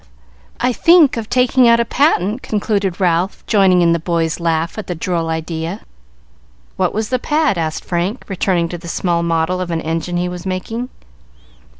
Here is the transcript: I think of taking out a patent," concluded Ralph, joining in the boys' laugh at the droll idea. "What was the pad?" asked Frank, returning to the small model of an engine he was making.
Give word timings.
I 0.59 0.73
think 0.73 1.15
of 1.15 1.29
taking 1.29 1.67
out 1.67 1.79
a 1.79 1.85
patent," 1.85 2.41
concluded 2.41 2.99
Ralph, 2.99 3.45
joining 3.45 3.83
in 3.83 3.91
the 3.93 3.99
boys' 3.99 4.39
laugh 4.39 4.79
at 4.79 4.87
the 4.87 4.95
droll 4.95 5.29
idea. 5.29 5.81
"What 6.75 6.91
was 6.91 7.09
the 7.09 7.19
pad?" 7.19 7.55
asked 7.55 7.85
Frank, 7.85 8.23
returning 8.27 8.67
to 8.69 8.79
the 8.79 8.87
small 8.87 9.21
model 9.21 9.61
of 9.61 9.69
an 9.69 9.81
engine 9.81 10.17
he 10.17 10.27
was 10.27 10.43
making. 10.43 10.89